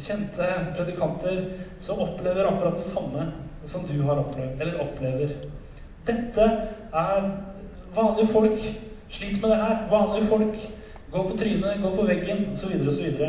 [0.00, 1.42] kjente predikanter
[1.80, 3.26] som opplever akkurat det samme
[3.70, 5.34] som du har opplevd, eller opplever.
[6.06, 6.46] Dette
[6.92, 7.30] er
[7.94, 8.60] vanlige folk
[9.10, 9.82] sliter med det her.
[9.90, 10.60] Vanlige folk
[11.10, 12.74] Gå på trynet, gå på veggen, osv.
[12.88, 13.22] osv.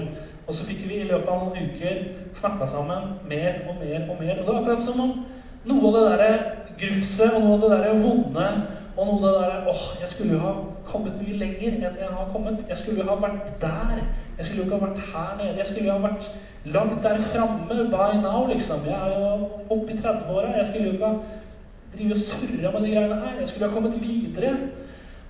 [0.47, 2.01] Og så fikk vi i løpet av noen uker
[2.37, 4.35] snakka sammen mer og mer og mer.
[4.37, 5.13] Og det var akkurat som om
[5.65, 6.29] noe av det derre
[6.77, 8.45] gruset og noe av det derre vonde
[8.97, 10.54] og noe av det derre åh, jeg skulle jo ha
[10.89, 12.63] kommet mye lenger enn jeg har kommet.
[12.69, 14.01] Jeg skulle jo ha vært der.
[14.38, 15.58] Jeg skulle jo ikke ha vært her nede.
[15.62, 16.27] Jeg skulle jo ha vært
[16.75, 18.84] langt der framme by now, liksom.
[18.89, 19.30] Jeg er jo
[19.71, 20.58] oppe i 30-åra.
[20.58, 21.15] Jeg skulle jo ikke ha
[21.95, 23.39] drive og surra med de greiene her.
[23.39, 24.54] Jeg skulle ha kommet videre.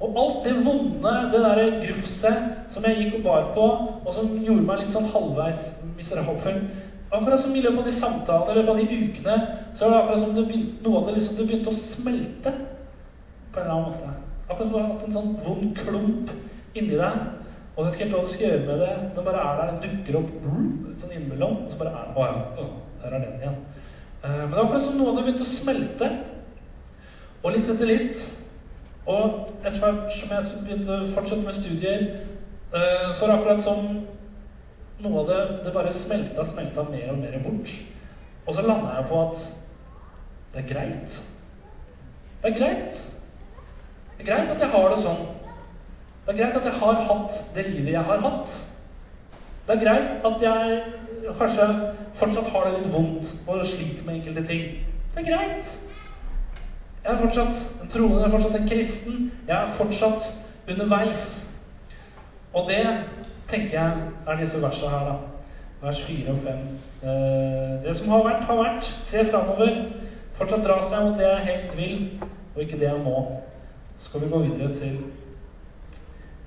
[0.02, 3.68] Og alt det vonde, det derre grufset som jeg gikk og bar på,
[4.02, 6.64] og som gjorde meg litt sånn halvveis miserabel
[7.12, 9.34] Akkurat som i løpet av de samtalene, av de ukene,
[9.76, 12.54] så var det akkurat som det begynte, noe av det liksom det begynte å smelte
[13.52, 14.14] på en eller annen måte.
[14.48, 16.34] Akkurat som du har hatt en sånn vond klump
[16.76, 17.22] inni deg.
[17.76, 18.92] Og vet ikke helt hva du skal gjøre med det.
[19.16, 20.32] Den bare er der, den dukker opp
[21.02, 21.58] sånn innimellom.
[21.66, 22.68] Og så bare er den Å ja,
[23.04, 23.58] her er den igjen.
[24.22, 26.12] Eh, men det var akkurat som noe hadde begynt å smelte.
[27.42, 28.26] Og litt etter litt.
[29.10, 32.04] Og etter hvert som jeg begynte å fortsette med studier,
[32.76, 33.88] eh, så er det akkurat som
[35.02, 37.72] noe av det, det bare smelta smelta mer og mer bort.
[38.46, 39.42] Og så landa jeg på at
[40.54, 41.18] det er greit.
[42.42, 43.02] Det er greit.
[44.22, 45.22] Det er greit at jeg har det sånn.
[46.26, 48.52] Det er greit at jeg har hatt det livet jeg har hatt.
[49.66, 51.66] Det er greit at jeg kanskje
[52.20, 54.64] fortsatt har det litt vondt og sliter med enkelte ting.
[55.16, 55.74] Det er greit.
[57.02, 59.20] Jeg er fortsatt en troende, jeg er fortsatt en kristen.
[59.48, 60.30] Jeg er fortsatt
[60.70, 61.28] underveis.
[62.54, 62.86] Og det
[63.50, 65.16] tenker jeg er disse versene her, da.
[65.82, 66.66] Vers 4 og 5.
[67.10, 68.98] Eh, det som har vært, har vært.
[69.10, 69.80] Se framover.
[70.38, 72.04] Fortsatt dra seg mot det jeg helst vil,
[72.54, 73.24] og ikke det jeg må.
[74.02, 74.96] Skal vi gå videre til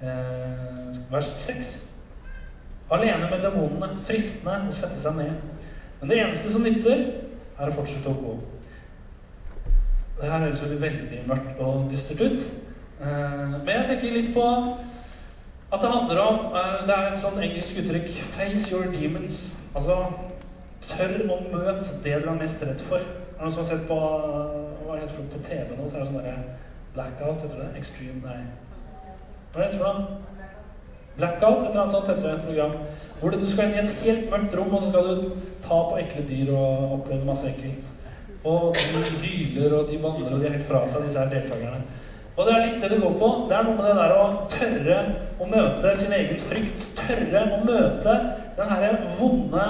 [0.02, 1.74] eh, vers 6.
[2.90, 5.38] Alene med demonene, fristende å sette seg ned.
[6.00, 7.04] Men det eneste som nytter,
[7.54, 8.34] er å fortsette å gå.
[10.18, 12.42] Det her høres veldig, mørkt og dystert ut.
[12.98, 14.48] Eh, men jeg tenker litt på
[15.74, 19.40] at det handler om eh, Det er et sånn engelsk uttrykk 'face your demons'.
[19.74, 19.96] Altså
[20.90, 22.98] tørr å møte det du er mest redd for.
[22.98, 23.98] Er det noen som har sett på
[24.84, 25.88] hva heter det på TV nå?
[25.88, 26.38] Så er det sånn derre
[26.94, 27.70] blackout, heter det?
[27.80, 28.42] Extreme Nei.
[29.54, 30.44] Hva heter det?
[31.16, 32.34] Blackout, et eller annet sånt heter det.
[32.34, 32.72] et program.
[33.20, 35.98] Hvor du skal inn i et helt mørkt rom, og så skal du ta på
[36.02, 37.92] ekle dyr og oppleve masse ekkelt.
[38.44, 41.84] Og de hyler, og de banner, og de er helt fra seg, disse her deltakerne.
[42.34, 43.28] Og det er litt det det går på.
[43.48, 44.96] Det er noe med det der å tørre
[45.38, 46.86] å møte sin egen frykt.
[46.98, 48.16] Tørre å møte
[48.58, 49.66] den herre vonde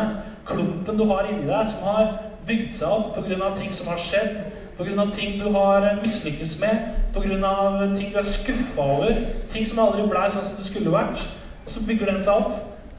[0.48, 2.14] klumpen du har inni deg, som har
[2.48, 3.50] bygd seg opp pga.
[3.58, 4.40] ting som har skjedd,
[4.78, 5.06] pga.
[5.14, 6.78] ting du har mislykkes med,
[7.14, 7.96] pga.
[7.96, 9.14] ting du er skuffa over,
[9.52, 11.20] ting som aldri blei sånn som det skulle vært.
[11.66, 12.54] Og så bygger den seg opp.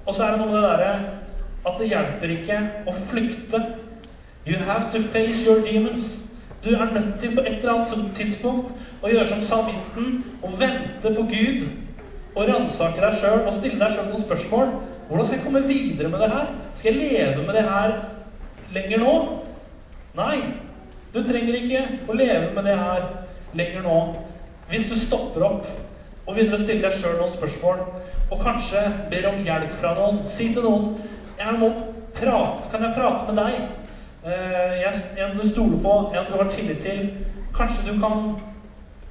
[0.05, 0.95] Og så er det noe med det derre
[1.65, 3.63] at det hjelper ikke å flykte
[4.45, 6.21] You have to face your demons.
[6.63, 8.67] Du er nødt til på et eller annet tidspunkt
[9.01, 11.63] å gjøre som salmisten og vente på Gud
[12.35, 14.75] og ransake deg sjøl og stille deg sjøl noen spørsmål.
[15.07, 16.53] Hvordan skal jeg komme videre med det her?
[16.75, 17.95] Skal jeg leve med det her
[18.77, 19.15] lenger nå?
[20.17, 20.37] Nei.
[21.15, 23.05] Du trenger ikke å leve med det her
[23.55, 23.99] lenger nå.
[24.67, 25.67] Hvis du stopper opp
[26.25, 27.83] og begynner å stille deg sjøl noen spørsmål,
[28.33, 30.97] og kanskje ber om hjelp fra noen, si til noen
[31.37, 31.69] jeg må
[32.15, 33.63] prate, Kan jeg prate med deg?
[34.25, 37.01] Eh, en du stoler på, en du har tillit til.
[37.55, 38.35] Kanskje du kan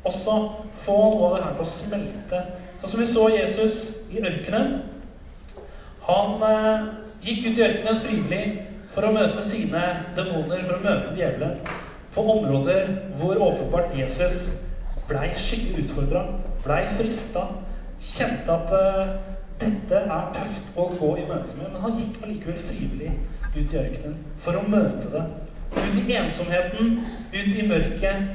[0.05, 0.37] også
[0.85, 2.43] få noe av det her til å smelte.
[2.81, 3.81] Sånn som vi så Jesus
[4.13, 4.75] i ørkenen.
[6.09, 6.87] Han eh,
[7.25, 8.45] gikk ut i ørkenen frivillig
[8.93, 9.85] for å møte sine
[10.19, 11.63] demoner, for å møte djevelen.
[12.15, 14.51] På områder hvor åpenbart Jesus
[15.09, 16.25] blei skikkelig utfordra,
[16.65, 17.49] blei frista,
[18.15, 19.15] kjente at uh,
[19.61, 21.73] dette er tøft å gå i møte med.
[21.73, 23.13] Men han gikk allikevel frivillig
[23.55, 25.25] ut i ørkenen for å møte det.
[25.75, 26.97] Ut i ensomheten,
[27.35, 28.31] ut i mørket.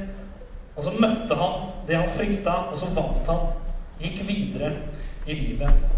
[0.76, 3.48] Og så møtte han det han frykta, og så vant han.
[4.00, 4.72] Gikk videre
[5.26, 5.88] i livet.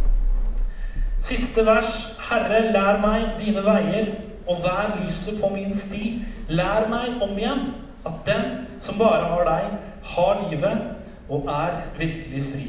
[1.29, 1.90] Siste vers.
[2.29, 4.09] Herre, lær meg dine veier,
[4.47, 6.03] og vær lyset på min sti.
[6.49, 7.63] Lær meg om igjen
[8.07, 8.49] at den
[8.83, 9.69] som bare har deg,
[10.15, 12.67] har livet og er virkelig fri.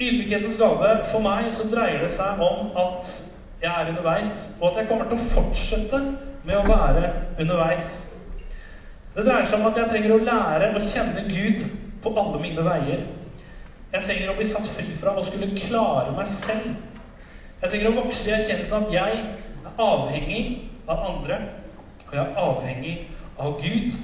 [0.00, 3.10] Ydmykhetens gave for meg så dreier det seg om at
[3.62, 6.00] jeg er underveis, og at jeg kommer til å fortsette
[6.44, 7.92] med å være underveis.
[9.14, 11.60] Det dreier seg om at jeg trenger å lære å kjenne Gud
[12.02, 13.04] på alle mine veier.
[13.94, 16.72] Jeg trenger å bli satt fri fra å skulle klare meg selv.
[17.60, 19.20] Jeg trenger å vokse i erkjennelsen at jeg
[19.80, 20.42] avhengig
[20.88, 21.38] av andre,
[22.04, 22.94] og jeg er avhengig
[23.40, 23.94] av Gud.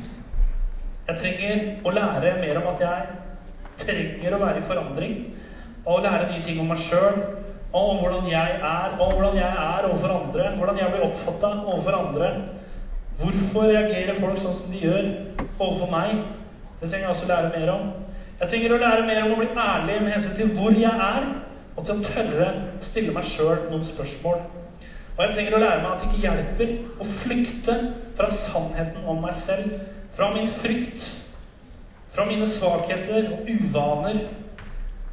[1.09, 5.15] Jeg trenger å lære mer om at jeg trenger å være i forandring,
[5.85, 7.21] og lære nye ting om meg sjøl
[7.77, 11.99] om hvordan jeg er, om hvordan jeg er overfor andre, hvordan jeg blir oppfatta overfor
[11.99, 12.31] andre.
[13.21, 15.09] Hvorfor reagerer folk sånn som de gjør
[15.61, 16.17] overfor meg?
[16.81, 17.85] Det trenger jeg også lære mer om.
[18.41, 21.27] Jeg trenger å lære mer om å bli ærlig med hensyn til hvor jeg er,
[21.77, 22.49] og til å tørre
[22.81, 24.41] å stille meg sjøl noen spørsmål.
[25.21, 27.75] Og jeg trenger å lære meg at det ikke hjelper å flykte
[28.17, 29.75] fra sannheten om meg selv,
[30.17, 31.03] fra min frykt,
[32.15, 34.23] fra mine svakheter og uvaner,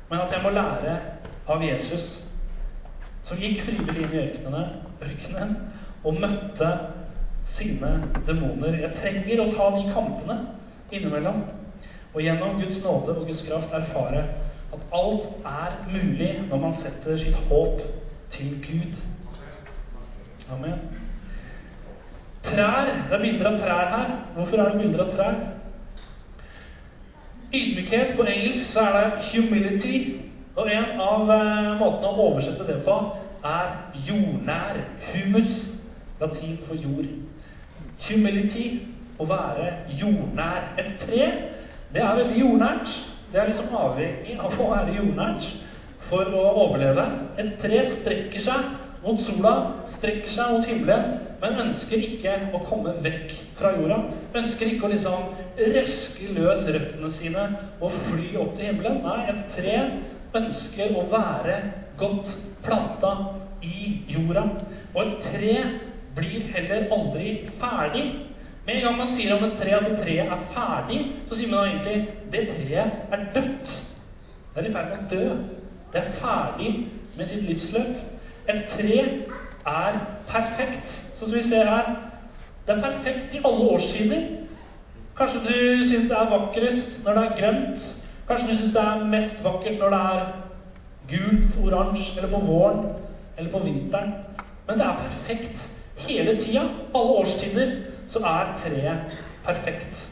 [0.07, 0.93] men at jeg må lære
[1.51, 2.05] av Jesus
[3.27, 4.61] som gikk frivillig inn i ørkenene,
[5.09, 5.51] ørkenen
[6.07, 6.71] og møtte
[7.57, 7.91] sine
[8.29, 8.79] demoner.
[8.85, 10.39] Jeg trenger å ta de kampene
[10.87, 11.43] innimellom.
[12.15, 14.23] Og gjennom Guds nåde og Guds kraft erfare
[14.71, 17.83] at alt er mulig når man setter sitt håp
[18.39, 18.95] til Gud.
[20.53, 20.79] Amen.
[22.43, 22.85] Trær.
[23.09, 24.17] Det er bilder av trær her.
[24.35, 25.39] Hvorfor er det bilder av trær?
[27.53, 30.13] ydmykhet på engelsk så er det 'humility'.
[30.55, 32.95] Og en av eh, måtene å oversette det på
[33.45, 33.67] er
[34.07, 34.79] jordnær.
[35.13, 35.69] Humus.
[36.21, 37.05] Latin for jord.
[38.09, 38.79] Humility.
[39.19, 40.73] Å være jordnær.
[40.77, 41.31] Et tre,
[41.93, 42.89] det er veldig jordnært.
[43.31, 45.47] Det er liksom avhengig av å være jordnært
[46.09, 47.05] for å overleve.
[47.37, 48.67] Et tre strekker seg
[49.03, 49.53] mot sola,
[49.97, 53.97] strekker seg mot himmelen, men ønsker ikke å komme vekk fra jorda.
[54.37, 57.47] Ønsker ikke å liksom røske løs røttene sine
[57.81, 59.03] og fly opp til himmelen.
[59.05, 59.75] Nei, et tre
[60.37, 61.59] ønsker å være
[61.99, 62.33] godt
[62.65, 63.13] planta
[63.65, 64.47] i jorda.
[64.93, 65.53] Og et tre
[66.17, 68.05] blir heller aldri ferdig.
[68.67, 71.51] Med en gang man sier om et tre at et tre er ferdig, så sier
[71.53, 72.01] man egentlig
[72.33, 73.77] det treet er dødt.
[74.51, 75.27] Det er i ferd med å dø.
[75.93, 76.71] Det er ferdig
[77.15, 78.01] med sitt livsløp.
[78.47, 78.97] Et tre
[79.67, 79.99] er
[80.29, 80.97] perfekt.
[81.17, 81.93] Sånn som vi ser her.
[82.67, 84.25] Det er perfekt i alle årstider.
[85.17, 87.87] Kanskje du syns det er vakrest når det er grønt.
[88.27, 90.27] Kanskje du syns det er mest vakkert når det er
[91.07, 92.83] gult, oransje, eller på våren,
[93.37, 94.13] eller på vinteren.
[94.67, 95.63] Men det er perfekt
[96.07, 96.67] hele tida.
[96.95, 97.73] Alle årstider
[98.11, 100.07] så er treet perfekt.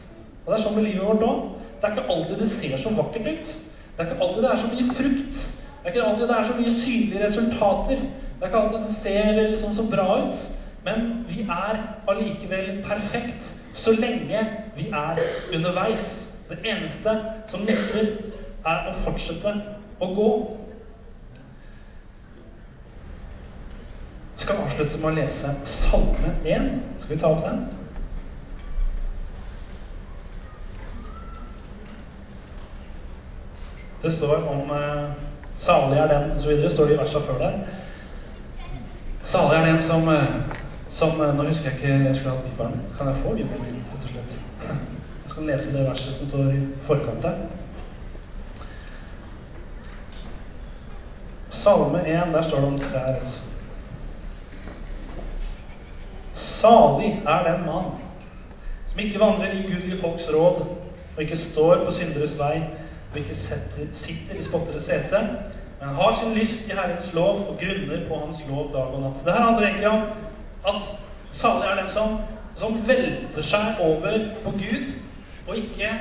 [0.46, 1.44] Og det er sånn med livet vårt òg.
[1.82, 3.56] Det er ikke alltid det ser så vakkert ut.
[3.96, 5.42] Det er ikke alltid det er så mye frukt.
[5.84, 8.06] Det er ikke alltid det er så mye synlige resultater.
[8.46, 10.42] Det er ikke alltid det ser liksom så bra ut,
[10.84, 11.78] men vi er
[12.08, 14.44] allikevel perfekt så lenge
[14.76, 15.22] vi er
[15.54, 16.28] underveis.
[16.50, 17.16] Det eneste
[17.50, 18.12] som nytter,
[18.66, 19.54] er å fortsette
[19.98, 20.28] å gå.
[24.36, 26.68] Vi skal avslutte med å lese Salme 1.
[27.00, 27.64] Skal vi ta opp den?
[34.04, 35.26] Det står om eh,
[35.66, 36.70] Salig er den, osv.
[36.70, 37.58] står det i versa før der.
[39.36, 40.36] Salig er den som, eh,
[40.90, 42.82] som eh, Nå husker jeg ikke Jeg skulle hatt bibelen.
[42.98, 44.38] Kan jeg få bibelen rett og slett?
[44.62, 47.42] Jeg skal lese det verset som står i forkant der.
[51.50, 53.20] Salme 1, der står det om trær.
[56.34, 57.92] Salig er den mann
[58.88, 60.64] som ikke vandrer i ugudelige folks råd,
[61.16, 62.64] og ikke står på synderes vei,
[63.12, 65.26] og ikke setter, sitter i spotteres sete,
[65.86, 69.20] men har sin lyst i Herrens lov og grunner på Hans lov dag og natt.
[69.22, 70.00] Det her handler egentlig om
[70.66, 70.88] at
[71.36, 72.16] salig er den som,
[72.58, 74.88] som velter seg over på Gud,
[75.46, 75.92] og ikke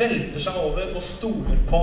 [0.00, 1.82] velter seg over og stoler på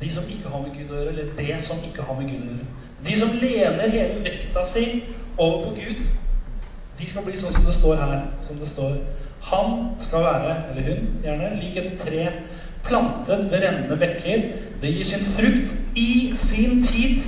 [0.00, 2.40] de som ikke har med Gud å gjøre, eller det som ikke har med Gud
[2.40, 2.70] å gjøre.
[3.04, 4.86] De som lener hele vekta si
[5.36, 6.00] over på Gud,
[6.96, 8.24] de skal bli sånn som det står her.
[8.48, 8.96] Som det står.
[9.50, 9.74] Han
[10.06, 12.30] skal være, eller hun gjerne, lik et tre
[12.86, 14.46] plantet ved rennende bekker.
[14.80, 17.22] Det gir sin frukt i sin tid,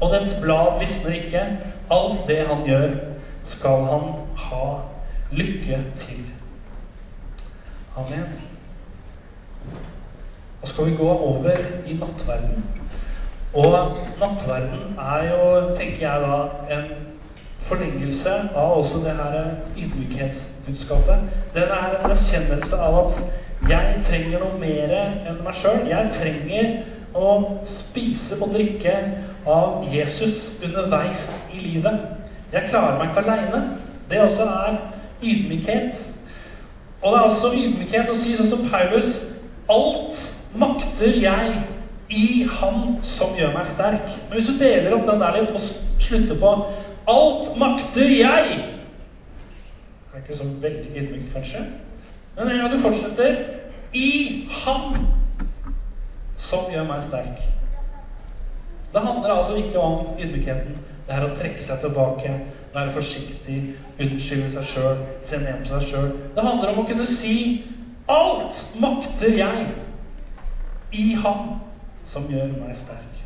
[0.00, 1.44] og dets blad visner ikke.
[1.90, 2.90] Alt det han gjør,
[3.44, 4.68] skal han ha
[5.32, 6.24] lykke til.
[7.96, 8.28] Amen.
[10.62, 11.50] Og skal vi gå over
[11.86, 12.64] i nattverden.
[13.54, 16.40] Og nattverden er jo, tenker jeg da,
[16.76, 16.84] en
[17.68, 21.28] forlengelse av også det her ydmykhetsbudskapet.
[21.54, 23.22] Den er en erkjennelse av at
[23.66, 25.82] jeg trenger noe mer enn meg sjøl.
[25.88, 26.68] Jeg trenger
[27.18, 27.30] å
[27.66, 28.94] spise og drikke
[29.48, 32.04] av Jesus underveis i livet.
[32.52, 33.62] Jeg klarer meg ikke aleine.
[34.08, 34.78] Det også er
[35.22, 35.98] ydmykhet.
[37.02, 39.18] Og det er også ydmykhet å si sånn som Paulus
[39.68, 40.22] Alt
[40.56, 41.58] makter jeg
[42.08, 44.06] i Han som gjør meg sterk.
[44.28, 45.66] Men hvis du deler opp den der litt og
[46.00, 46.54] slutter på
[47.08, 48.56] Alt makter jeg
[50.08, 51.66] Det er ikke så veldig ydmykt, kanskje.
[52.38, 53.38] Men en gang du fortsetter
[53.92, 54.10] I
[54.62, 54.92] Han
[56.38, 57.40] som gjør meg sterk.
[58.92, 60.76] Det handler altså ikke om ydmykheten.
[61.08, 62.30] Det er å trekke seg tilbake,
[62.74, 63.56] være forsiktig,
[63.98, 66.12] unnskylde seg sjøl, se ned på seg sjøl.
[66.36, 67.34] Det handler om å kunne si
[68.08, 69.66] Alt makter jeg
[70.96, 71.58] i Han
[72.08, 73.18] som gjør meg sterk.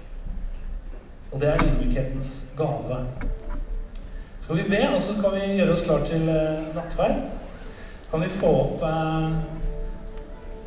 [1.31, 2.99] Og det er ydmykhetens gave.
[4.43, 7.21] Skal vi be, og så kan vi gjøre oss klar til eh, nattverd?
[8.13, 9.29] Kan vi få opp eh,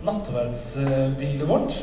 [0.01, 1.73] nattverdsbildet vårt?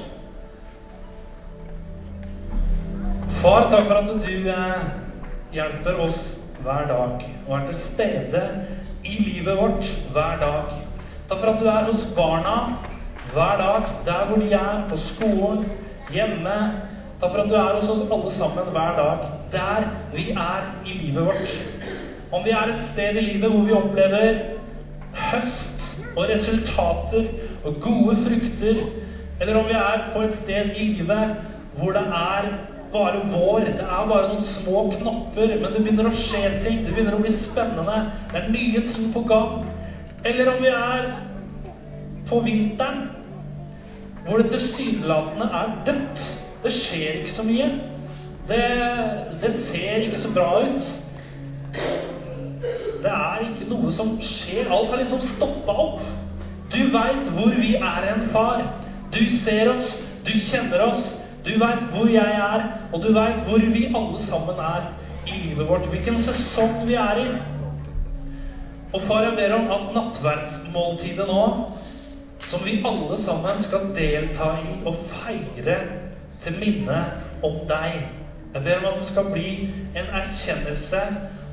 [3.43, 4.81] Far, takk for at du eh,
[5.55, 6.19] hjelper oss
[6.65, 8.41] hver dag og er til stede
[9.07, 10.73] i livet vårt hver dag.
[11.31, 12.57] Takk for at du er hos barna
[13.31, 15.63] hver dag, der hvor de er, på skolen,
[16.11, 16.57] hjemme.
[17.21, 20.99] Takk for at du er hos oss alle sammen hver dag, der vi er i
[21.05, 21.55] livet vårt.
[22.33, 24.43] Om vi er et sted i livet hvor vi opplever
[25.33, 27.31] høst og resultater
[27.65, 28.85] og gode frukter,
[29.41, 31.35] eller om vi er på et sted i livet
[31.77, 32.49] hvor det er
[32.93, 36.93] bare vår, det er bare noen små knopper, men det begynner å skje ting, det
[36.93, 37.99] begynner å bli spennende,
[38.33, 39.63] det er nye ting på gang.
[40.29, 41.09] Eller om vi er
[42.29, 43.07] på vinteren,
[44.27, 46.27] hvor det tilsynelatende er dødt.
[46.63, 47.71] Det skjer ikke så mye.
[48.47, 48.61] Det,
[49.43, 50.93] det ser ikke så bra ut.
[53.83, 54.71] Noe som skjer.
[54.71, 56.03] Alt har liksom stoppa opp.
[56.73, 58.63] Du veit hvor vi er en far.
[59.13, 61.11] Du ser oss, du kjenner oss.
[61.43, 64.87] Du veit hvor jeg er, og du veit hvor vi alle sammen er
[65.27, 65.89] i livet vårt.
[65.91, 67.27] Hvilken sesong vi er i.
[68.93, 71.43] Og far, jeg ber om at nattverdsmåltidet nå,
[72.47, 75.79] som vi alle sammen skal delta i og feire
[76.43, 76.99] til minne
[77.43, 78.03] om deg
[78.53, 79.51] Jeg ber om at det skal bli
[79.97, 80.99] en erkjennelse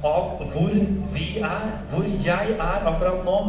[0.03, 0.75] av hvor
[1.13, 3.39] vi er, hvor jeg er akkurat nå.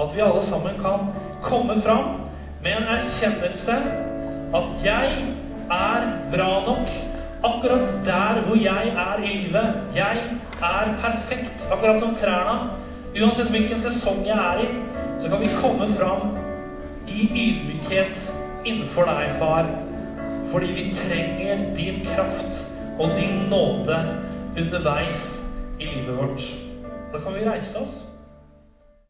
[0.00, 1.08] At vi alle sammen kan
[1.42, 2.04] komme fram
[2.62, 3.76] med en erkjennelse
[4.54, 5.26] at jeg
[5.70, 6.88] er bra nok
[7.44, 9.74] akkurat der hvor jeg er i livet.
[9.94, 10.16] Jeg
[10.62, 12.70] er perfekt, akkurat som trærne.
[13.14, 14.68] Uansett hvilken sesong jeg er i,
[15.22, 16.34] så kan vi komme fram
[17.06, 18.32] i ydmykhet
[18.64, 19.68] innenfor deg, far.
[20.50, 22.66] Fordi vi trenger din kraft
[22.98, 23.98] og din nåde
[24.58, 25.43] underveis
[25.84, 26.40] i livet vårt.
[27.12, 28.13] Da kan vi reise oss.